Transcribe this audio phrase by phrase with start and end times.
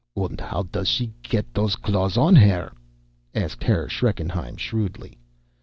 [0.17, 2.71] "Und how does she get those claws on her?"
[3.35, 5.19] asked Herr Schreckenheim shrewdly.